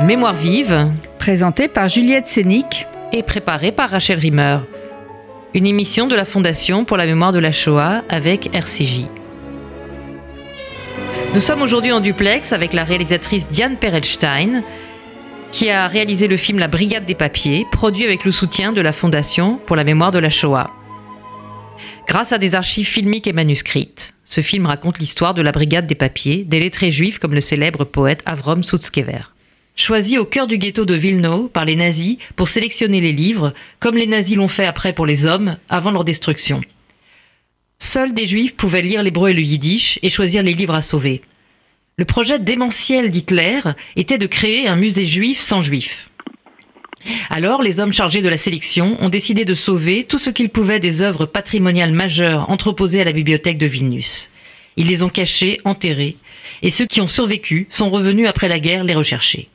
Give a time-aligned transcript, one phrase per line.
[0.00, 2.86] Mémoire vive, Présenté par Juliette Sénic.
[3.12, 4.58] et préparée par Rachel Rimmer.
[5.54, 9.06] Une émission de la Fondation pour la mémoire de la Shoah avec RCJ.
[11.34, 14.62] Nous sommes aujourd'hui en duplex avec la réalisatrice Diane Perelstein,
[15.50, 18.92] qui a réalisé le film La Brigade des Papiers, produit avec le soutien de la
[18.92, 20.70] Fondation pour la mémoire de la Shoah.
[22.06, 25.96] Grâce à des archives filmiques et manuscrites, ce film raconte l'histoire de la Brigade des
[25.96, 29.37] Papiers, des lettrés juifs comme le célèbre poète Avrom Sutzkever.
[29.78, 33.96] Choisi au cœur du ghetto de Vilno par les nazis pour sélectionner les livres, comme
[33.96, 36.62] les nazis l'ont fait après pour les hommes, avant leur destruction.
[37.78, 41.22] Seuls des juifs pouvaient lire l'hébreu et le yiddish et choisir les livres à sauver.
[41.96, 43.60] Le projet démentiel d'Hitler
[43.94, 46.10] était de créer un musée juif sans juifs.
[47.30, 50.80] Alors, les hommes chargés de la sélection ont décidé de sauver tout ce qu'ils pouvaient
[50.80, 54.28] des œuvres patrimoniales majeures entreposées à la bibliothèque de Vilnius.
[54.76, 56.16] Ils les ont cachées, enterrées,
[56.62, 59.48] et ceux qui ont survécu sont revenus après la guerre les rechercher.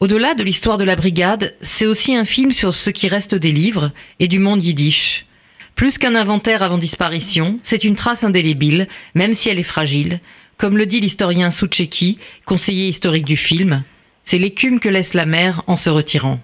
[0.00, 3.52] Au-delà de l'histoire de la brigade, c'est aussi un film sur ce qui reste des
[3.52, 5.26] livres et du monde yiddish.
[5.74, 10.20] Plus qu'un inventaire avant disparition, c'est une trace indélébile, même si elle est fragile.
[10.56, 13.82] Comme le dit l'historien Soucheki, conseiller historique du film,
[14.22, 16.40] c'est l'écume que laisse la mer en se retirant.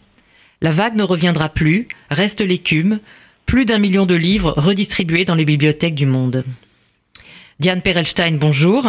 [0.61, 3.01] La vague ne reviendra plus, reste l'écume,
[3.47, 6.45] plus d'un million de livres redistribués dans les bibliothèques du monde.
[7.59, 8.87] Diane Perelstein, bonjour.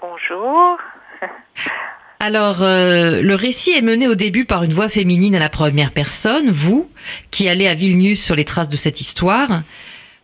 [0.00, 0.78] Bonjour.
[2.24, 5.90] Alors, euh, le récit est mené au début par une voix féminine à la première
[5.90, 6.88] personne, vous,
[7.32, 9.64] qui allez à Vilnius sur les traces de cette histoire.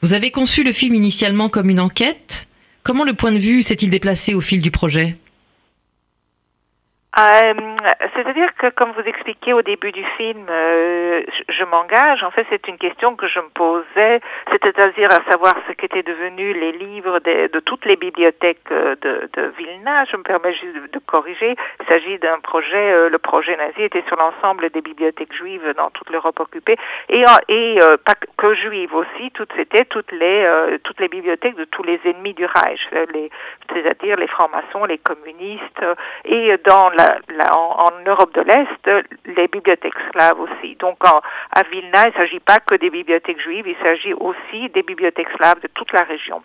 [0.00, 2.46] Vous avez conçu le film initialement comme une enquête.
[2.84, 5.16] Comment le point de vue s'est-il déplacé au fil du projet?
[7.18, 7.54] Euh,
[8.14, 12.22] C'est-à-dire que, comme vous expliquez au début du film, euh, je, je m'engage.
[12.22, 16.54] En fait, c'est une question que je me posais, c'est-à-dire à savoir ce qu'étaient devenus
[16.56, 20.04] les livres de, de toutes les bibliothèques euh, de, de Vilna.
[20.10, 21.56] Je me permets juste de, de corriger.
[21.80, 22.92] Il s'agit d'un projet.
[22.92, 26.76] euh, le projet nazi était sur l'ensemble des bibliothèques juives dans toute l'Europe occupée
[27.08, 29.30] et, en- et euh, pas que- juives aussi.
[29.32, 33.04] Toutes c'était toutes les euh, toutes les bibliothèques de tous les ennemis du Reich, euh,
[33.72, 35.94] c'est-à-dire les francs-maçons, les communistes euh,
[36.24, 40.76] et dans la, la- en, Europe de l'Est, les bibliothèques slaves aussi.
[40.76, 41.20] Donc en,
[41.52, 45.30] à Vilna, il ne s'agit pas que des bibliothèques juives, il s'agit aussi des bibliothèques
[45.36, 46.42] slaves de toute la région.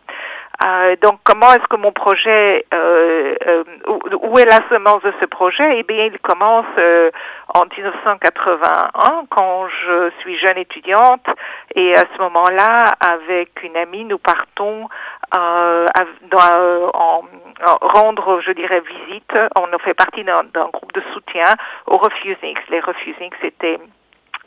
[0.61, 3.99] Euh, donc comment est-ce que mon projet, euh, euh, où,
[4.29, 5.79] où est la semence de ce projet?
[5.79, 7.09] Eh bien, il commence euh,
[7.53, 11.25] en 1981 quand je suis jeune étudiante
[11.75, 14.87] et à ce moment-là, avec une amie, nous partons
[15.31, 15.85] à-
[16.31, 17.23] dans, euh, en,
[17.65, 19.31] en rendre, je dirais, visite.
[19.57, 21.45] On fait partie d'un groupe de soutien
[21.87, 22.59] aux Refusings.
[22.69, 23.79] Les Refusings, c'était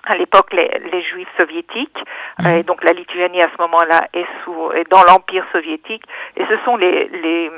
[0.07, 1.99] à l'époque les, les juifs soviétiques.
[2.45, 6.05] Euh, et donc la Lituanie à ce moment-là est sous est dans l'empire soviétique.
[6.37, 7.51] Et ce sont les les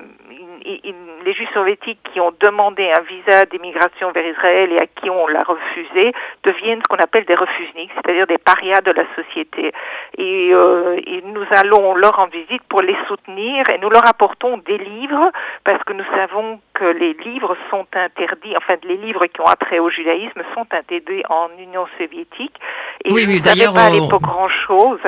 [0.64, 5.26] les juifs soviétiques qui ont demandé un visa d'immigration vers Israël et à qui on
[5.26, 6.12] l'a refusé
[6.44, 9.72] deviennent ce qu'on appelle des refusniks, c'est-à-dire des parias de la société.
[10.16, 14.58] Et, euh, et nous allons leur rendre visite pour les soutenir et nous leur apportons
[14.58, 15.30] des livres
[15.64, 19.78] parce que nous savons que les livres sont interdits, enfin les livres qui ont attrait
[19.78, 22.56] au judaïsme sont interdits en Union soviétique.
[23.04, 25.00] Et Oui, oui, savais d'ailleurs, pas à l'époque grand-chose.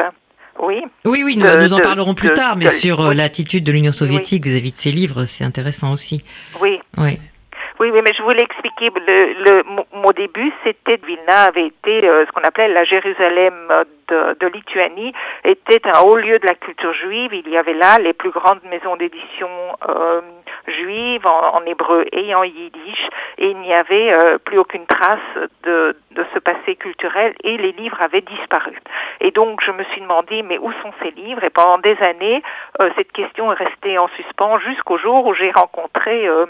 [0.63, 0.83] Oui.
[1.05, 3.17] Oui, oui, nous, De- nous en de- parlerons plus de- tard, mais sur euh, oui.
[3.17, 6.23] l'attitude de l'Union soviétique vis-à-vis de ces livres, c'est intéressant aussi.
[6.61, 6.79] Oui.
[6.99, 7.19] Oui.
[7.79, 12.07] Oui, oui, mais je voulais expliquer le, le mon, mon début, c'était Vilna avait été
[12.07, 13.55] euh, ce qu'on appelait la Jérusalem
[14.09, 17.31] de, de Lituanie, était un haut lieu de la culture juive.
[17.33, 19.49] Il y avait là les plus grandes maisons d'édition
[19.89, 20.21] euh,
[20.69, 23.09] juives en, en hébreu et en yiddish,
[23.41, 25.19] et il n'y avait euh, plus aucune trace
[25.65, 28.77] de, de ce passé culturel, et les livres avaient disparu.
[29.21, 31.43] Et donc je me suis demandé, mais où sont ces livres?
[31.43, 32.43] Et pendant des années,
[32.81, 36.45] euh, cette question est restée en suspens jusqu'au jour où j'ai rencontré euh,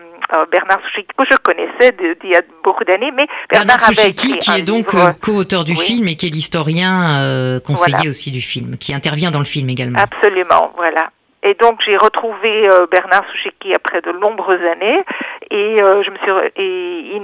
[0.50, 4.28] Bernard Souchéki, que je connaissais d'il y a beaucoup d'années, mais Bernard Bernard avait Souchéki,
[4.32, 4.86] écrit qui est donc
[5.20, 5.78] co-auteur du Oui.
[5.78, 8.10] film et qui est l'historien conseiller Voilà.
[8.10, 9.98] aussi du film, qui intervient dans le film également.
[10.00, 11.10] Absolument, voilà.
[11.42, 15.04] Et donc j'ai retrouvé euh, Bernard Souchéki après de nombreuses années.
[15.50, 17.22] Et euh, je me suis et il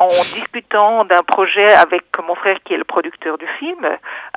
[0.00, 3.86] en discutant d'un projet avec mon frère qui est le producteur du film,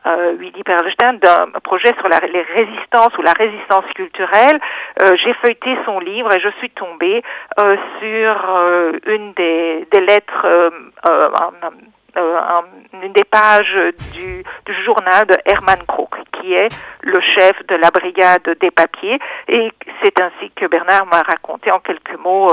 [0.06, 4.60] euh, Willy Perlstein, d'un projet sur la, les résistances ou la résistance culturelle,
[5.02, 7.24] euh, j'ai feuilleté son livre et je suis tombée
[7.60, 10.70] euh, sur euh, une des, des lettres euh,
[11.08, 12.62] euh,
[13.02, 13.76] une des pages
[14.14, 16.10] du, du journal de Hermann Krug,
[16.44, 16.70] qui est
[17.02, 19.20] le chef de la brigade des papiers.
[19.48, 19.72] Et
[20.04, 22.50] c'est ainsi que Bernard m'a raconté en quelques mots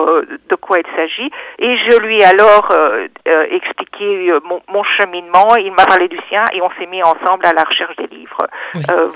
[0.48, 1.30] de quoi il s'agit.
[1.58, 2.68] Et je lui ai alors
[3.50, 5.56] expliqué mon, mon, cheminement.
[5.56, 8.46] Il m'a parlé du sien et on s'est mis ensemble à la recherche des livres.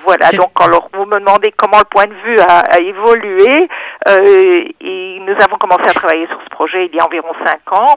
[0.05, 0.27] voilà.
[0.37, 3.69] Donc, alors, vous me demandez comment le point de vue a, a évolué.
[4.81, 7.97] et nous avons commencé à travailler sur ce projet il y a environ cinq ans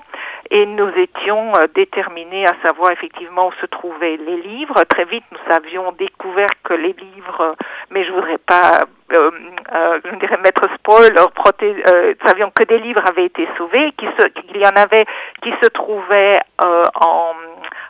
[0.50, 4.82] et nous étions euh, déterminés à savoir effectivement où se trouvaient les livres.
[4.90, 7.56] Très vite, nous avions découvert que les livres,
[7.92, 8.80] mais je voudrais pas,
[9.14, 9.32] euh,
[9.74, 14.68] euh, je dirais mettre spoil, euh, savions que des livres avaient été sauvés, qu'il y
[14.68, 15.06] en avait
[15.42, 17.34] qui se trouvaient en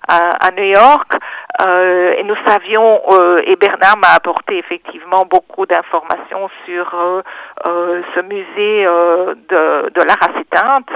[0.10, 1.12] à, New York,
[1.66, 7.22] euh, et nous savions, euh, et Bernard m'a apporté effectivement beaucoup d'informations sur euh,
[7.68, 10.90] euh ce musée euh, de, de l'art à éteinte,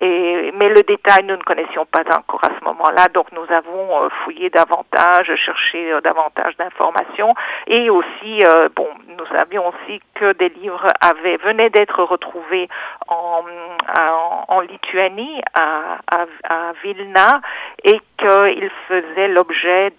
[0.00, 4.04] et, mais le détail nous ne connaissions pas encore à ce moment-là, donc nous avons
[4.04, 7.34] euh, fouillé davantage, cherché davantage d'informations,
[7.66, 8.40] et aussi,
[8.76, 8.88] bon,
[9.18, 12.68] nous savions aussi que des livres avaient venaient d'être retrouvés
[13.08, 13.42] en,
[13.98, 17.40] en, en Lituanie, à, à, à Vilna,
[17.82, 19.92] et qu'il faisait l'objet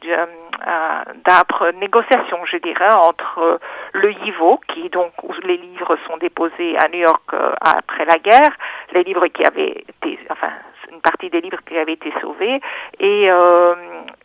[1.25, 3.57] d'âpres négociations, je dirais, entre euh,
[3.93, 8.17] le YIVO, qui donc où les livres sont déposés à New York euh, après la
[8.17, 8.51] guerre,
[8.93, 10.49] les livres qui avaient été, enfin
[10.95, 12.59] une partie des livres qui avaient été sauvés,
[12.99, 13.29] et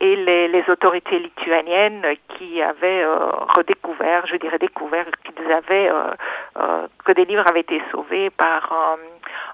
[0.00, 2.02] et les, les, autorités lituaniennes
[2.36, 3.04] qui avaient
[3.56, 5.90] redécouvert, je dirais découvert qu'ils avaient
[7.04, 8.96] que des livres avaient été sauvés par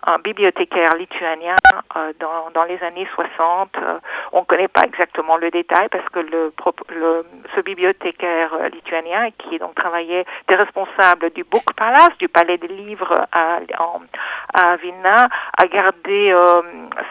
[0.07, 1.57] un bibliothécaire lituanien
[1.97, 3.71] euh, dans, dans, les années 60.
[3.77, 3.99] Euh,
[4.33, 6.53] on ne connaît pas exactement le détail parce que le,
[6.91, 7.25] le
[7.55, 12.69] ce bibliothécaire euh, lituanien qui donc travaillait était responsable du Book Palace, du palais des
[12.69, 13.59] livres à,
[14.55, 15.27] à Vilna,
[15.59, 16.35] a gardé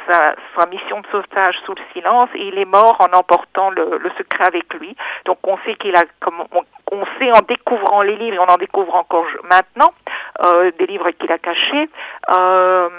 [0.09, 3.97] sa, sa, mission de sauvetage sous le silence et il est mort en emportant le,
[3.97, 4.95] le secret avec lui.
[5.25, 6.43] Donc on sait qu'il a comme
[6.91, 9.93] on, sait en découvrant les livres, et on en découvre encore maintenant,
[10.43, 11.89] euh, des livres qu'il a cachés.
[12.37, 12.89] Euh,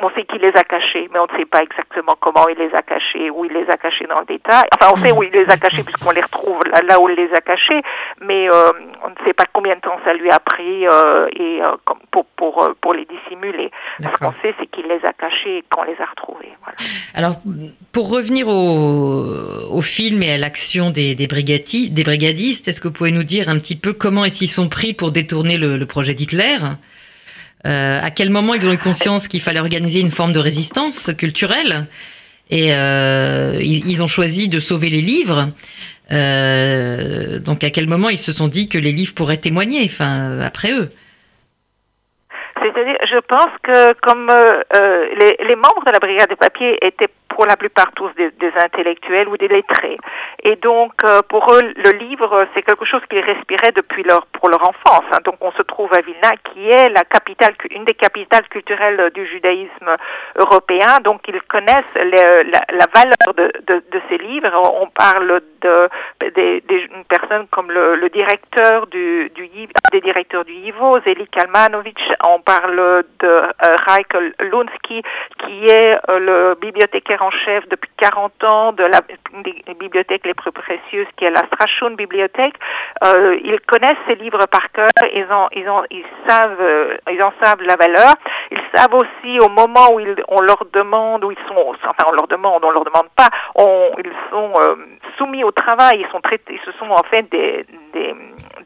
[0.00, 2.72] on sait qu'il les a cachés, mais on ne sait pas exactement comment il les
[2.74, 4.64] a cachés, où il les a cachés dans le détail.
[4.74, 7.16] Enfin, on sait où il les a cachés puisqu'on les retrouve là, là, où il
[7.16, 7.82] les a cachés,
[8.20, 8.70] mais euh,
[9.04, 11.76] on ne sait pas combien de temps ça lui a pris euh, et euh,
[12.12, 13.70] pour pour euh, pour les dissimuler.
[14.00, 16.52] Ce qu'on sait, c'est qu'il les a cachés et qu'on les a retrouvés.
[16.62, 16.76] Voilà.
[17.14, 17.36] Alors,
[17.92, 19.24] pour revenir au,
[19.70, 23.48] au film et à l'action des, des, des brigadistes, est-ce que vous pouvez nous dire
[23.48, 26.58] un petit peu comment est-ce qu'ils sont pris pour détourner le, le projet d'Hitler?
[27.66, 31.10] Euh, à quel moment ils ont eu conscience qu'il fallait organiser une forme de résistance
[31.16, 31.86] culturelle
[32.50, 35.48] et euh, ils, ont choisi de sauver les livres.
[36.10, 40.40] Euh, donc à quel moment ils se sont dit que les livres pourraient témoigner, enfin
[40.40, 40.88] après eux?
[42.60, 46.78] C'est-à-dire, je pense que comme euh, euh les, les, membres de la brigade de papier
[46.82, 48.32] étaient pour la plupart tous des,
[48.64, 49.96] intellectuels ou des lettrés.
[50.42, 54.48] Et donc, euh, pour eux, le livre, c'est quelque chose qu'ils respiraient depuis leur, pour
[54.48, 55.04] leur enfance.
[55.12, 55.18] Hein.
[55.24, 59.24] Donc, on se trouve à Vilna, qui est la capitale, une des capitales culturelles du
[59.24, 59.90] judaïsme
[60.34, 60.98] européen.
[61.04, 64.50] Donc, ils connaissent la, valeur de, ces livres.
[64.74, 65.88] On parle de,
[66.34, 69.48] des, des personnes comme le, le directeur du, du
[69.92, 72.00] des directeurs du IVO, Zeli Kalmanovic.
[72.26, 75.02] On parle de euh, Lunsky,
[75.44, 79.00] qui est euh, le bibliothécaire chef depuis 40 ans de la
[79.42, 82.54] des bibliothèques les plus précieuses, qui est la Strachon Bibliothèque.
[83.04, 87.22] Euh, ils connaissent ces livres par cœur, ils, ont, ils, ont, ils, savent, euh, ils
[87.22, 88.14] en savent la valeur.
[88.50, 92.12] Ils savent aussi au moment où ils, on leur demande, où ils sont, enfin on
[92.12, 93.28] leur demande, on leur demande pas,
[93.98, 94.76] ils sont euh,
[95.16, 97.66] soumis au travail, ils sont traités, ce sont en fait des,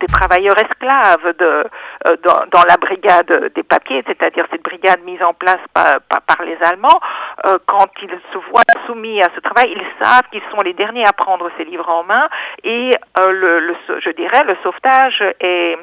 [0.03, 1.65] des travailleurs esclaves de,
[2.07, 6.23] euh, dans, dans, la brigade des papiers, c'est-à-dire cette brigade mise en place par, par,
[6.23, 7.01] par les Allemands.
[7.47, 11.07] Euh, quand ils se voient soumis à ce travail, ils savent qu'ils sont les derniers
[11.07, 12.29] à prendre ces livres en main
[12.65, 12.91] et
[13.21, 15.79] euh, le, le, je dirais le sauvetage est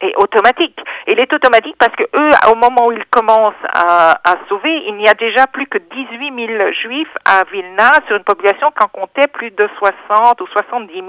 [0.00, 0.78] est automatique.
[1.06, 4.96] Il est automatique parce que eux, au moment où ils commencent à, à sauver, il
[4.96, 8.88] n'y a déjà plus que 18 000 juifs à Vilna sur une population qui en
[8.88, 11.06] comptait plus de 60 ou 70 000.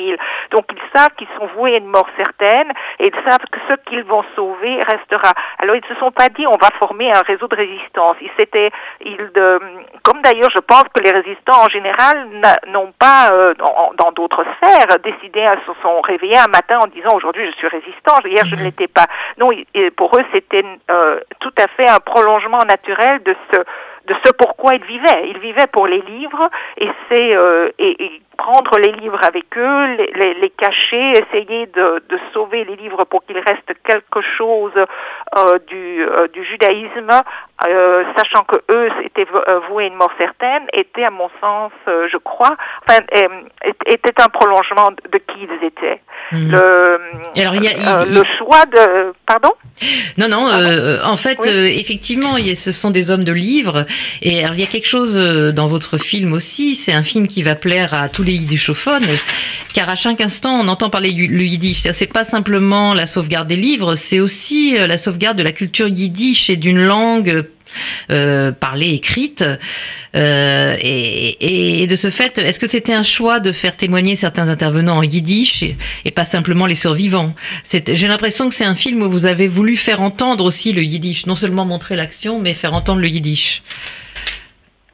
[0.51, 3.77] Donc ils savent qu'ils sont voués à une mort certaine et ils savent que ce
[3.89, 5.32] qu'ils vont sauver restera.
[5.60, 8.15] Alors ils ne se sont pas dit on va former un réseau de résistance.
[8.22, 9.60] Ils s'étaient, ils de,
[10.04, 12.27] comme d'ailleurs je pense que les résistants en général
[12.68, 13.54] n'ont pas euh,
[13.98, 17.68] dans d'autres sphères décidé à se sont réveillés un matin en disant aujourd'hui je suis
[17.68, 18.15] résistant.
[18.25, 19.06] Hier je ne pas.
[19.38, 19.50] Non,
[19.96, 23.60] pour eux, c'était euh, tout à fait un prolongement naturel de ce
[24.08, 25.30] de ce pourquoi ils vivaient.
[25.30, 27.72] Ils vivaient pour les livres et c'est euh,
[28.38, 33.25] prendre les livres avec eux, les, les, cacher, essayer de, de, sauver les livres pour
[33.25, 37.10] qu'il reste quelque chose euh, du, euh, du judaïsme,
[37.68, 39.25] euh, sachant que eux étaient
[39.70, 42.56] voués à une mort certaine, était à mon sens, je crois,
[42.88, 43.01] enfin,
[43.86, 46.01] était un prolongement de qui ils étaient.
[46.32, 46.51] Mhm.
[46.51, 47.00] Le,
[47.38, 49.51] Alors, il y a, il, le choix de, pardon?
[50.18, 50.48] Non, non.
[51.04, 51.77] en fait, oui.
[51.80, 53.86] effectivement, ce sont des hommes de livres,
[54.22, 55.15] et alors, il y a quelque chose
[55.54, 56.75] dans votre film aussi.
[56.75, 59.08] C'est un film qui va plaire à tous les yiddishophones,
[59.74, 61.84] car à chaque instant, on entend parler le yiddish.
[61.91, 66.50] C'est pas simplement la sauvegarde des livres, c'est aussi la sauvegarde de la culture yiddish
[66.50, 67.46] et d'une langue
[68.12, 69.44] euh, parlée, écrite.
[70.15, 74.98] Euh, et, de ce fait, est-ce que c'était un choix de faire témoigner certains intervenants
[74.98, 77.34] en yiddish et pas simplement les survivants?
[77.72, 81.25] J'ai l'impression que c'est un film où vous avez voulu faire entendre aussi le yiddish,
[81.25, 83.62] non seulement montrer l'action, mais faire entendre le yiddish.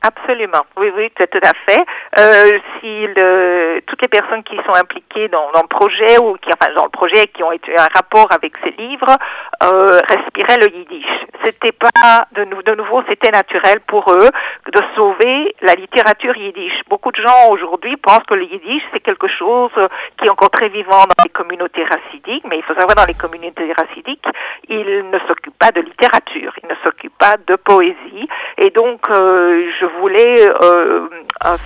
[0.04, 1.84] Absolument, oui, oui, tout, à fait.
[2.18, 6.50] Euh, si le, toutes les personnes qui sont impliquées dans, dans, le projet ou qui,
[6.50, 9.16] enfin, dans le projet, qui ont été un rapport avec ces livres,
[9.64, 11.06] euh, respiraient le yiddish.
[11.44, 14.30] C'était pas de, de nouveau, c'était naturel pour eux
[14.72, 16.74] de sauver la littérature yiddish.
[16.90, 19.72] Beaucoup de gens aujourd'hui pensent que le yiddish c'est quelque chose
[20.18, 23.14] qui est encore très vivant dans les communautés racidiques, mais il faut savoir dans les
[23.14, 24.26] communautés racidiques,
[24.68, 28.28] ils ne s'occupent pas de littérature, ils ne s'occupent pas de poésie,
[28.58, 31.08] et donc euh, je voulais euh,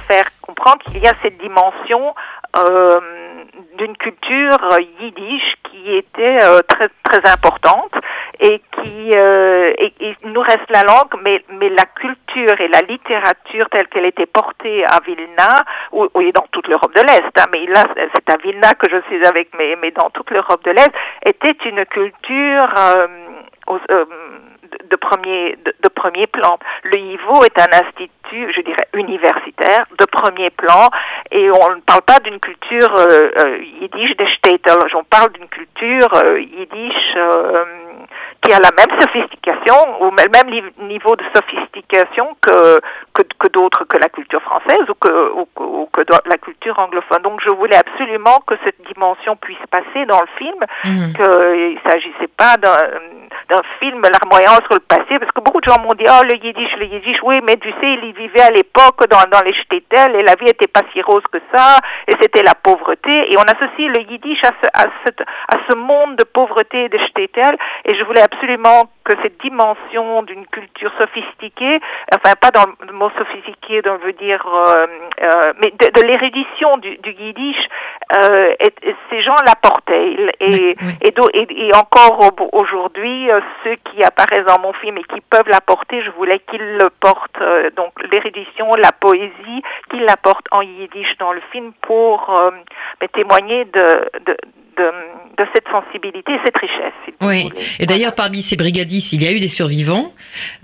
[0.08, 2.14] faire comprendre qu'il y a cette dimension
[2.58, 3.00] euh,
[3.78, 4.58] d'une culture
[5.00, 7.94] yiddish qui était euh, très très importante
[8.40, 9.74] et qui euh,
[10.24, 14.86] nous reste la langue mais mais la culture et la littérature telle qu'elle était portée
[14.86, 15.54] à Vilna
[15.92, 19.26] ou, dans toute l'Europe de l'Est hein, mais là c'est à Vilna que je suis
[19.26, 20.92] avec mais mais dans toute l'Europe de l'Est
[21.26, 23.08] était une culture euh,
[23.90, 24.06] euh,
[24.90, 26.60] de premier de, de, premier plan.
[26.84, 30.90] Le IVO est un institut, je dirais, universitaire de premier plan,
[31.32, 35.48] et on ne parle pas d'une culture euh, euh, yiddish des Städte, on parle d'une
[35.48, 37.54] culture euh, yiddish euh,
[38.46, 42.80] qui a la même sophistication ou le même niveau de sophistication que
[43.14, 47.22] que, que d'autres que la culture française ou que ou, ou que la culture anglophone.
[47.24, 51.14] Donc je voulais absolument que cette dimension puisse passer dans le film, mmh.
[51.14, 52.76] qu'il s'agissait pas d'un
[53.50, 56.36] d'un film larmoyant sur le passé, parce que beaucoup de gens m'ont dit, oh, le
[56.38, 59.54] yiddish, le yiddish, oui, mais tu sais, il y vivait à l'époque dans, dans les
[59.54, 63.36] shtetl, et la vie était pas si rose que ça, et c'était la pauvreté, et
[63.38, 67.56] on associe le yiddish à ce, à ce, à ce monde de pauvreté de shtetl,
[67.86, 68.35] et je voulais absolument
[69.06, 71.80] que cette dimension d'une culture sophistiquée,
[72.14, 74.88] enfin pas dans le mot sophistiqué, on veut dire, euh,
[75.22, 77.70] euh, mais de, de l'érudition du, du yiddish,
[78.14, 80.32] euh, et, et ces gens l'apportaient.
[80.40, 81.08] Et, oui.
[81.34, 83.28] et, encore aujourd'hui,
[83.64, 87.42] ceux qui apparaissent dans mon film et qui peuvent l'apporter, je voulais qu'ils le portent,
[87.42, 93.66] euh, donc l'érudition, la poésie, qu'ils l'apportent en yiddish dans le film pour euh, témoigner
[93.66, 94.38] de, de
[94.78, 94.84] de,
[95.38, 96.94] de, cette sensibilité et cette richesse.
[97.06, 100.12] Si oui, et d'ailleurs parmi ces brigadistes, il y a eu des survivants.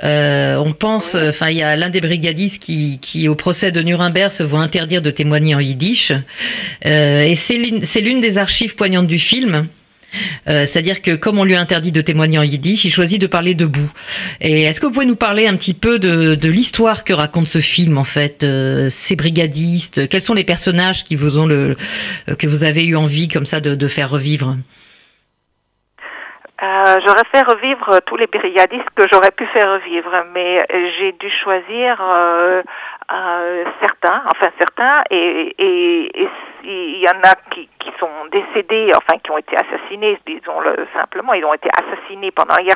[0.03, 1.53] Euh, on pense, enfin oui.
[1.53, 5.01] il y a l'un des brigadistes qui, qui au procès de Nuremberg se voit interdire
[5.01, 6.11] de témoigner en yiddish.
[6.85, 9.67] Euh, et c'est l'une des archives poignantes du film.
[10.47, 13.27] Euh, C'est-à-dire que comme on lui a interdit de témoigner en yiddish, il choisit de
[13.27, 13.91] parler debout.
[14.41, 17.59] Et est-ce que vous pouvez nous parler un petit peu de, l'histoire que raconte ce
[17.59, 20.09] film en fait, euh, ces brigadistes?
[20.09, 21.75] Quels sont les personnages qui vous ont le
[22.37, 24.57] que vous avez eu envie comme ça de, faire revivre?
[26.61, 30.63] Euh, j'aurais fait revivre tous les brigadistes que j'aurais pu faire revivre, mais
[30.99, 32.61] j'ai dû choisir euh,
[33.11, 36.29] euh, certains, enfin certains, et, et, et
[36.63, 41.33] il y en a qui, qui sont décédés, enfin qui ont été assassinés, disons-le simplement,
[41.33, 42.75] ils ont été assassinés pendant hier.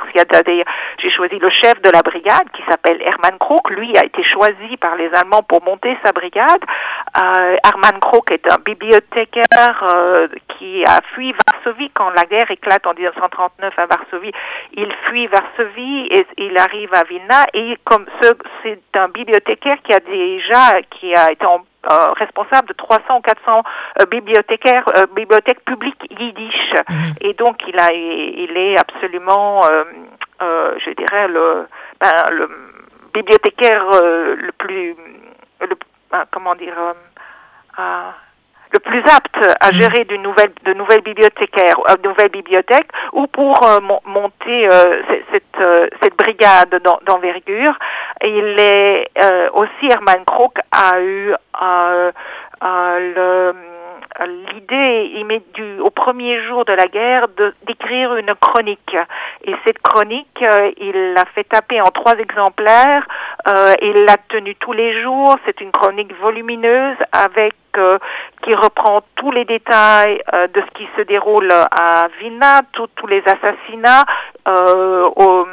[0.99, 3.69] J'ai choisi le chef de la brigade qui s'appelle Hermann Krok.
[3.71, 6.63] Lui a été choisi par les Allemands pour monter sa brigade.
[7.21, 12.85] Euh, Hermann Krok est un bibliothécaire euh, qui a fui Varsovie quand la guerre éclate
[12.87, 14.31] en 1939 à Varsovie.
[14.73, 18.05] Il fuit Varsovie et il arrive à Vilna et comme
[18.63, 23.21] c'est un bibliothécaire qui a déjà qui a été en euh, responsable de 300 ou
[23.21, 23.63] 400
[23.99, 26.73] euh, bibliothécaires, euh, bibliothèques publiques yiddish.
[26.73, 27.13] -hmm.
[27.21, 29.61] Et donc, il, a, il est absolument,
[30.83, 31.67] je dirais, le,
[32.01, 32.45] ben, le
[33.13, 33.85] bibliothécaire
[34.47, 34.95] le plus,
[35.61, 35.75] le,
[36.31, 36.77] comment dire,
[38.71, 43.27] le plus apte à gérer de nouvelles, de nouvelles bibliothécaires, euh, de nouvelles bibliothèques, ou
[43.27, 47.77] pour euh, monter euh, cette, cette brigade d'envergure.
[48.23, 49.07] Il est
[49.53, 51.33] aussi Hermann Krok a eu
[54.23, 57.27] l'idée, il met du, au premier jour de la guerre
[57.67, 58.95] d'écrire une chronique.
[59.43, 63.05] Et cette chronique, euh, il l'a fait taper en trois exemplaires.
[63.47, 65.35] Euh, il l'a tenue tous les jours.
[65.45, 67.99] C'est une chronique volumineuse avec euh,
[68.41, 73.23] qui reprend tous les détails euh, de ce qui se déroule à Vilna, tous les
[73.25, 74.03] assassinats.
[74.47, 75.47] Au,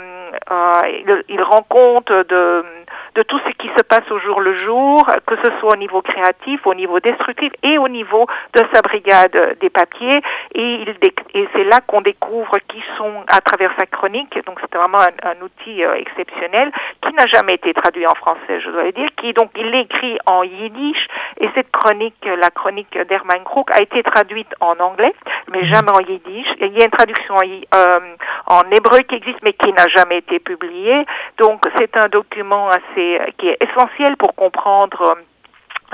[0.85, 2.65] il, il rend compte de
[3.15, 6.01] de tout ce qui se passe au jour le jour, que ce soit au niveau
[6.01, 10.21] créatif, au niveau destructif et au niveau de sa brigade des papiers.
[10.55, 10.97] Et, il,
[11.35, 14.39] et c'est là qu'on découvre qui sont à travers sa chronique.
[14.47, 18.71] Donc c'est vraiment un, outil euh, exceptionnel qui n'a jamais été traduit en français, je
[18.71, 19.09] dois le dire.
[19.17, 21.07] Qui donc il l'écrit en yiddish
[21.41, 25.15] et cette chronique, la chronique d'Hermann Krug, a été traduite en anglais,
[25.51, 26.47] mais jamais en yiddish.
[26.61, 28.01] il y a une traduction en, euh,
[28.47, 31.05] en hébreu qui existe, mais qui n'a jamais été publiée.
[31.39, 33.02] Donc c'est un document assez
[33.39, 35.17] qui est essentiel pour comprendre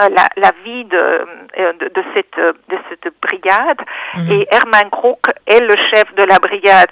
[0.00, 3.80] euh, la, la, vie de, euh, de, de, cette, de cette brigade.
[4.14, 4.32] Mhm.
[4.32, 6.90] Et Hermann Krug est le chef de la brigade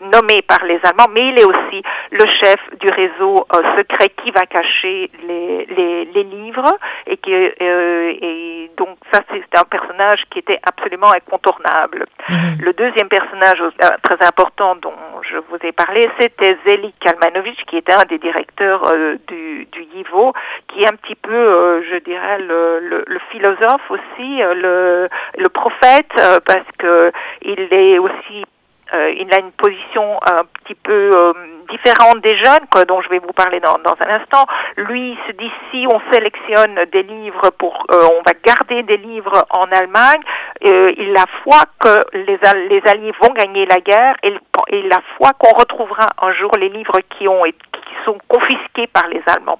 [0.00, 4.30] nommé par les Allemands, mais il est aussi le chef du réseau euh, secret qui
[4.30, 10.22] va cacher les, les, les livres et qui euh, et donc ça c'est un personnage
[10.30, 12.06] qui était absolument incontournable.
[12.28, 12.58] Mhm.
[12.60, 17.76] Le deuxième personnage euh, très important dont je vous ai parlé, c'était Zeli Kalmanovic, qui
[17.76, 18.82] était un des directeurs
[19.28, 20.32] du, du YIVO,
[20.68, 26.12] qui est un petit peu, je dirais, le, le, le philosophe aussi, le, le prophète,
[26.46, 27.12] parce que
[27.42, 28.44] il est aussi
[29.16, 31.32] il a une position un petit peu euh,
[31.70, 34.44] différente des jeunes, quoi, dont je vais vous parler dans, dans un instant.
[34.76, 38.96] Lui il se dit si on sélectionne des livres pour, euh, on va garder des
[38.98, 40.22] livres en Allemagne,
[40.62, 44.34] il a foi que les, les Alliés vont gagner la guerre et,
[44.70, 49.08] il a foi qu'on retrouvera un jour les livres qui ont qui sont confisqués par
[49.08, 49.58] les Allemands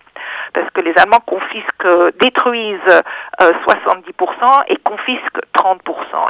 [0.55, 3.03] parce que les Allemands confisquent, détruisent
[3.41, 5.77] 70% et confisquent 30%.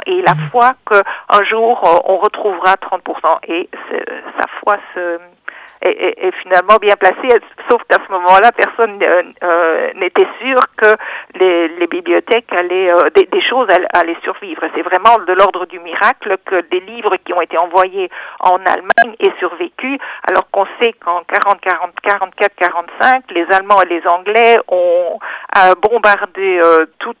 [0.07, 0.49] Et la mmh.
[0.51, 3.39] foi qu'un jour on retrouvera 30%.
[3.47, 3.69] Et
[4.37, 5.19] sa foi se,
[5.85, 7.29] est, finalement bien placée,
[7.69, 10.95] sauf qu'à ce moment-là, personne euh, euh, n'était sûr que
[11.39, 14.61] les, les bibliothèques allaient, euh, des, des, choses allaient, survivre.
[14.75, 19.15] C'est vraiment de l'ordre du miracle que des livres qui ont été envoyés en Allemagne
[19.19, 24.57] aient survécu, alors qu'on sait qu'en 40, 40, 44, 45, les Allemands et les Anglais
[24.67, 25.19] ont
[25.81, 26.59] bombardé
[26.99, 27.17] toute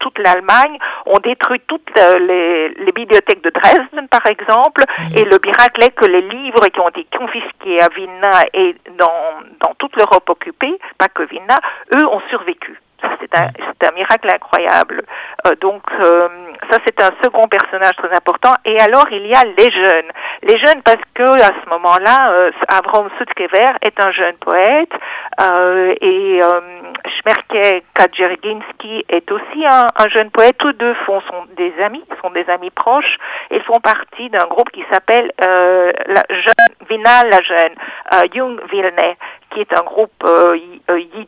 [0.00, 4.82] toute l'Allemagne, ont détruit toutes les, les, bibliothèques de Dresden, par exemple,
[5.14, 9.40] et le miracle est que les livres qui ont été confisqués à Vilna et dans,
[9.64, 11.56] dans toute l'Europe occupée, pas que Vilna,
[11.94, 12.80] eux ont survécu.
[13.20, 15.02] C'est un, un, miracle incroyable.
[15.46, 16.28] Euh, donc, euh,
[16.70, 18.52] ça, c'est un second personnage très important.
[18.64, 20.10] Et alors, il y a les jeunes.
[20.42, 24.92] Les jeunes parce que, à ce moment-là, euh, Avram Sutskever est un jeune poète
[25.40, 26.60] euh, et euh,
[27.06, 30.56] Shmerke Kadjerginski est aussi un, un, jeune poète.
[30.58, 33.16] Tous deux font, sont des amis, sont des amis proches
[33.50, 37.74] et font partie d'un groupe qui s'appelle euh, la jeune, Vina la jeune,
[38.14, 39.16] euh, Jung Vilne
[39.50, 40.56] qui est un groupe euh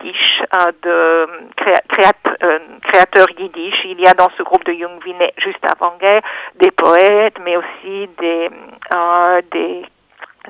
[0.02, 1.26] yiddish euh, de
[2.42, 3.74] euh, créateurs yiddish.
[3.84, 6.22] Il y a dans ce groupe de Jung Vinet, juste avant-guerre,
[6.56, 8.50] des poètes, mais aussi des,
[9.52, 9.84] des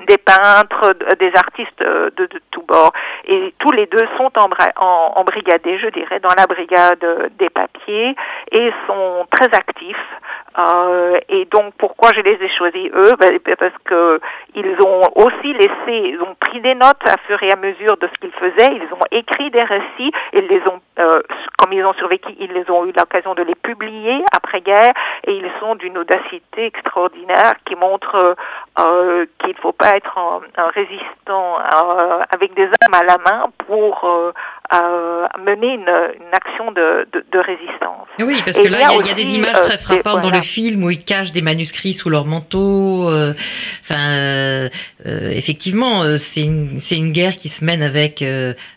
[0.07, 2.93] des peintres, des artistes de, de, tous bords.
[3.25, 8.15] Et tous les deux sont en, en, embrigadés, je dirais, dans la brigade des papiers
[8.51, 9.97] et sont très actifs.
[10.59, 13.11] Euh, et donc, pourquoi je les ai choisis eux?
[13.19, 14.19] Ben, Parce que
[14.55, 18.07] ils ont aussi laissé, ils ont pris des notes à fur et à mesure de
[18.07, 18.73] ce qu'ils faisaient.
[18.75, 20.11] Ils ont écrit des récits.
[20.33, 21.21] Ils les ont, euh,
[21.57, 24.93] comme ils ont survécu, ils les ont eu l'occasion de les publier après-guerre.
[25.25, 28.35] Et ils sont d'une audacité extraordinaire qui montre
[28.79, 33.43] euh, qu'il ne faut pas être un, résistant euh, avec des armes à la main
[33.67, 38.07] pour euh, mener une, une action de, de, de, résistance.
[38.19, 40.89] Oui, parce que là, il y, a, des images très frappantes dans le film où
[40.89, 43.09] ils cachent des manuscrits sous leur manteau.
[43.81, 44.69] Enfin,
[45.05, 48.23] effectivement, c'est une, guerre qui se mène avec,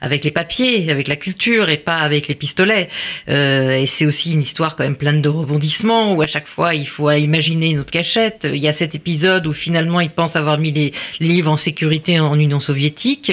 [0.01, 2.89] avec les papiers, avec la culture et pas avec les pistolets.
[3.29, 6.87] et c'est aussi une histoire quand même pleine de rebondissements où à chaque fois, il
[6.87, 8.47] faut imaginer une autre cachette.
[8.51, 12.21] Il y a cet épisode où finalement, ils pensent avoir mis les, livres en sécurité
[12.21, 13.33] en Union soviétique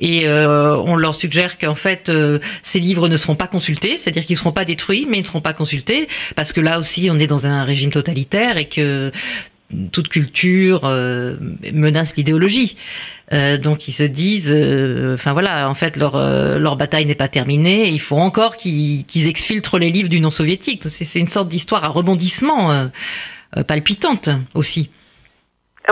[0.00, 4.24] et euh, on leur suggère qu'en fait euh, ces livres ne seront pas consultés, c'est-à-dire
[4.24, 7.08] qu'ils ne seront pas détruits mais ils ne seront pas consultés parce que là aussi
[7.10, 9.12] on est dans un régime totalitaire et que
[9.92, 11.36] toute culture euh,
[11.74, 12.76] menace l'idéologie.
[13.30, 14.54] donc ils se disent,
[15.12, 17.88] enfin voilà, en fait leur bataille n'est pas terminée.
[17.90, 20.84] Il faut encore qu'ils exfiltrent les livres du non soviétique.
[20.88, 22.88] C'est une sorte d'histoire à rebondissement
[23.66, 24.88] palpitante aussi.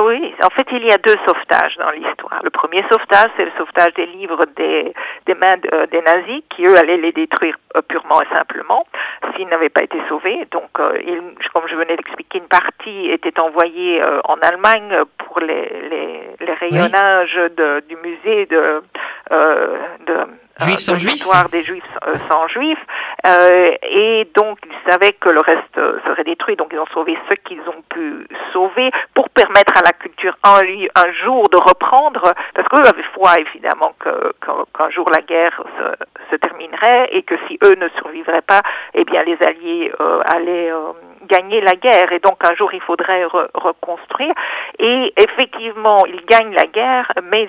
[0.03, 2.41] Oui, en fait, il y a deux sauvetages dans l'histoire.
[2.43, 4.93] Le premier sauvetage, c'est le sauvetage des livres des,
[5.25, 5.57] des mains
[5.91, 8.87] des nazis, qui eux allaient les détruire euh, purement et simplement
[9.35, 10.47] s'ils n'avaient pas été sauvés.
[10.51, 15.41] Donc, euh, il, comme je venais d'expliquer, une partie était envoyée euh, en Allemagne pour
[15.41, 18.83] les, les, les rayonnages de, du musée de,
[19.31, 20.15] de
[20.61, 21.23] Juifs sans juifs.
[21.51, 21.85] des juifs
[22.31, 22.79] sans juifs.
[23.27, 25.75] Euh, et donc, ils savaient que le reste
[26.07, 26.57] serait détruit.
[26.57, 30.61] Donc, ils ont sauvé ceux qu'ils ont pu sauver pour permettre à la culture un,
[30.95, 32.33] un jour de reprendre.
[32.55, 37.59] Parce qu'eux avaient foi, évidemment, qu'un jour la guerre se, se, terminerait et que si
[37.65, 38.63] eux ne survivraient pas,
[38.95, 40.93] eh bien, les Alliés euh, allaient euh,
[41.27, 42.13] gagner la guerre.
[42.13, 44.35] Et donc, un jour, il faudrait reconstruire.
[44.79, 47.49] Et effectivement, ils gagnent la guerre, mais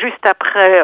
[0.00, 0.82] juste après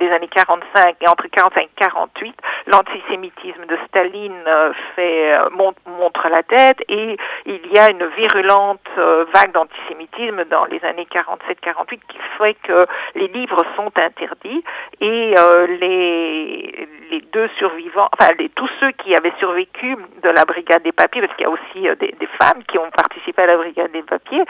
[0.00, 2.34] des années 45 et entre 45 et 48,
[2.66, 8.80] l'antisémitisme de Staline euh, fait euh, montre la tête et il y a une virulente
[8.98, 14.64] euh, vague d'antisémitisme dans les années 47-48 qui fait que les livres sont interdits
[15.00, 15.34] et
[15.80, 20.92] les les deux survivants, enfin les, tous ceux qui avaient survécu de la brigade des
[20.92, 23.92] papiers, parce qu'il y a aussi des, des, femmes qui ont participé à la brigade
[23.92, 24.44] des papiers,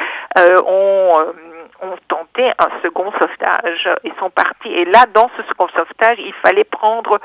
[0.66, 1.12] ont
[1.80, 3.88] ont tenté un second sauvetage.
[4.04, 4.72] Ils sont partis.
[4.72, 7.18] Et là, dans ce second sauvetage, il fallait prendre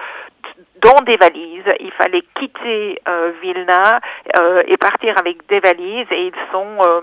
[0.81, 1.65] dans des valises.
[1.79, 3.99] Il fallait quitter euh, Vilna
[4.37, 6.07] euh, et partir avec des valises.
[6.11, 7.01] Et ils sont euh,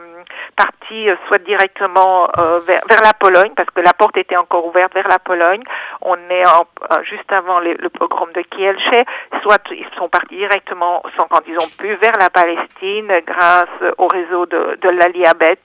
[0.56, 4.92] partis euh, soit directement euh, vers, la Pologne, parce que la porte était encore ouverte
[4.94, 5.62] vers la Pologne.
[6.02, 6.66] On est en,
[7.04, 9.04] juste avant le, le pogrom de Kielce.
[9.42, 14.08] Soit ils sont partis directement, sans quand ils ont pu, vers la Palestine grâce au
[14.08, 15.58] réseau de, de l'Aliabet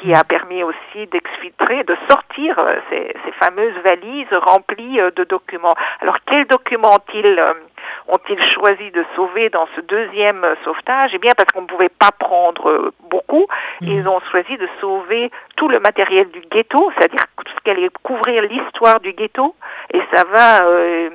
[0.00, 5.74] qui a permis aussi d'exfiltrer, de sortir euh, ces, ces, fameuses valises remplies de documents.
[6.00, 7.40] Alors quels documents ont-ils
[8.08, 11.12] ont-ils choisi de sauver dans ce deuxième sauvetage?
[11.14, 13.46] Eh bien, parce qu'on ne pouvait pas prendre beaucoup,
[13.80, 13.86] mmh.
[13.86, 17.90] ils ont choisi de sauver tout le matériel du ghetto, c'est-à-dire tout ce qui allait
[18.02, 19.54] couvrir l'histoire du ghetto,
[19.92, 21.10] et ça va euh, euh,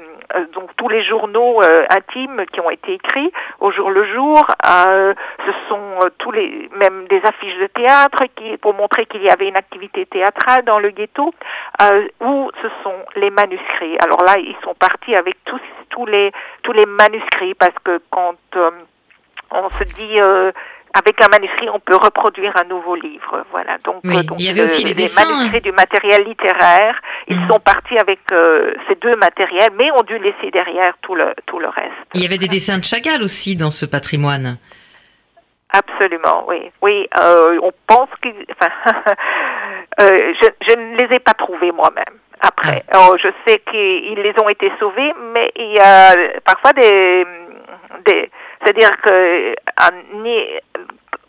[0.54, 4.46] donc tous les journaux euh, intimes qui ont été écrits au jour le jour.
[4.66, 5.14] Euh,
[5.46, 9.30] ce sont euh, tous les même des affiches de théâtre qui pour montrer qu'il y
[9.30, 11.34] avait une activité théâtrale dans le ghetto.
[12.22, 13.98] ou ce sont les manuscrits.
[14.04, 16.32] Alors là, ils sont partis avec tous tous les
[16.64, 18.36] tous les manuscrits parce que quand
[19.52, 20.20] on se dit
[20.94, 23.46] avec un manuscrit, on peut reproduire un nouveau livre.
[23.52, 23.78] Voilà.
[23.84, 25.26] Donc, oui, donc il y avait aussi les, dessins.
[25.26, 27.02] manuscrits du matériel littéraire.
[27.28, 27.48] Ils mmh.
[27.50, 31.60] sont partis avec euh, ces deux matériels, mais ont dû laisser derrière tout le tout
[31.60, 31.94] le reste.
[32.14, 34.58] Il y avait des dessins de Chagall aussi dans ce patrimoine.
[35.72, 37.08] Absolument, oui, oui.
[37.20, 38.72] Euh, on pense que, enfin,
[40.02, 42.84] euh, je, je ne les ai pas trouvés moi-même après.
[42.92, 43.08] Ah.
[43.10, 46.14] Oh, je sais qu'ils les ont été sauvés, mais il y a
[46.46, 47.26] parfois des,
[48.06, 48.30] des
[48.64, 49.56] c'est-à-dire que
[50.14, 50.38] ni,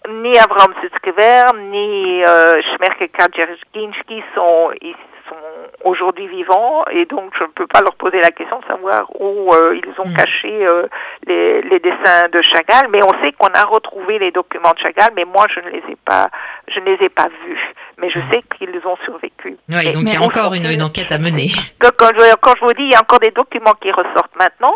[0.09, 4.94] ni Avram Sutskever, ni euh, Shmerke Kadjerginski sont, ils
[5.29, 5.37] sont
[5.85, 9.50] aujourd'hui vivants et donc je ne peux pas leur poser la question de savoir où
[9.53, 10.14] euh, ils ont mm.
[10.14, 10.87] caché euh,
[11.27, 15.11] les, les, dessins de Chagall, mais on sait qu'on a retrouvé les documents de Chagall,
[15.16, 16.29] mais moi je ne les ai pas,
[16.68, 19.57] je ne les ai pas vus, mais je sais qu'ils ont survécu.
[19.68, 21.48] Oui, donc il y a encore une, une, enquête à mener.
[21.81, 24.74] Quand je, quand je vous dis, il y a encore des documents qui ressortent maintenant.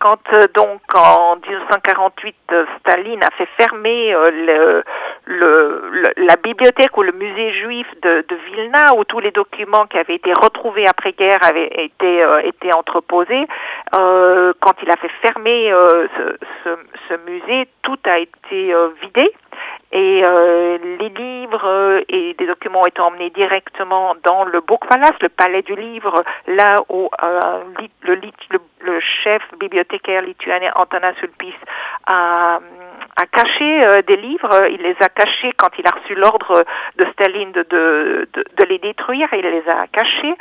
[0.00, 4.84] Quand euh, donc en 1948 euh, Staline a fait fermer euh, le,
[5.26, 9.98] le, la bibliothèque ou le musée juif de, de, Vilna où tous les documents qui
[9.98, 13.46] avaient été retrouvés après guerre avaient été été entreposés,
[13.92, 15.70] quand il a fait fermer
[16.16, 16.70] ce, ce,
[17.08, 19.32] ce, musée, tout a été vidé
[19.90, 24.86] et euh, les livres euh, et des documents ont été emmenés directement dans le Book
[24.86, 27.62] Palace, le palais du livre, là où euh,
[28.02, 31.54] le, le, le, chef bibliothécaire lituanien Antanas Sulpice
[32.06, 32.60] a
[33.18, 36.64] a caché euh, des livres, il les a cachés quand il a reçu l'ordre
[36.96, 40.34] de Staline de, de, de, de, les détruire, il les a cachés.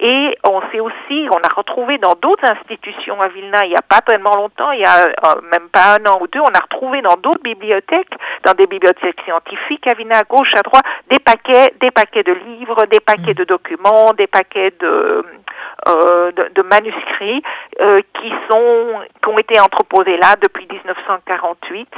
[0.00, 3.86] Et on sait aussi, on a retrouvé dans d'autres institutions à Vilna, il n'y a
[3.86, 6.60] pas tellement longtemps, il y a euh, même pas un an ou deux, on a
[6.60, 8.14] retrouvé dans d'autres bibliothèques,
[8.44, 12.32] dans des bibliothèques scientifiques à Vilna, à gauche, à droite, des paquets, des paquets de
[12.32, 15.24] livres, des paquets de documents, des paquets de,
[15.86, 17.42] de, de, manuscrits
[17.80, 21.88] euh, qui sont qui ont été entreposés là depuis 1948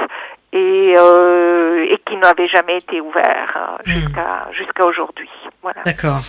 [0.55, 3.91] et, euh, et qui n'avaient jamais été ouverts euh, hmm.
[3.91, 5.29] jusqu'à jusqu'à aujourd'hui.
[5.61, 5.81] Voilà.
[5.85, 6.21] D'accord.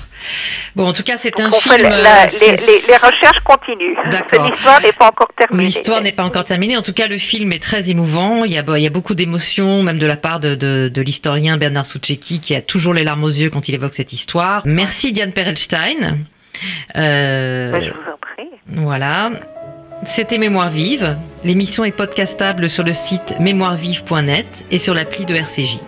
[0.74, 1.82] Bon, en tout cas, c'est un film.
[1.82, 3.96] La, la, les, les, les, recherches continuent.
[4.10, 4.48] D'accord.
[4.48, 5.64] L'histoire n'est pas encore terminée.
[5.64, 6.76] L'histoire n'est pas encore terminée.
[6.76, 8.44] En tout cas, le film est très émouvant.
[8.44, 11.02] Il y a, il y a beaucoup d'émotions, même de la part de, de, de
[11.02, 14.62] l'historien Bernard Soucheki, qui a toujours les larmes aux yeux quand il évoque cette histoire.
[14.64, 16.18] Merci Diane Perelstein.
[16.96, 18.48] Euh, je vous en prie.
[18.68, 19.30] Voilà.
[20.04, 21.16] C'était Mémoire vive.
[21.44, 25.78] L'émission est podcastable sur le site mémoirevive.net et sur l'appli de RCJ.